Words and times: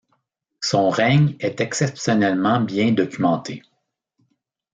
Son 0.61 0.89
règne 0.89 1.35
est 1.39 1.61
exceptionnellement 1.61 2.59
bien 2.59 2.91
documenté. 2.91 3.61